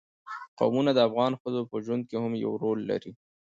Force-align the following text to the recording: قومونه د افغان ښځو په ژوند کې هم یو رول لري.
قومونه 0.59 0.91
د 0.93 0.99
افغان 1.07 1.33
ښځو 1.41 1.61
په 1.69 1.75
ژوند 1.85 2.03
کې 2.09 2.17
هم 2.23 2.33
یو 2.43 2.53
رول 2.63 2.79
لري. 2.89 3.11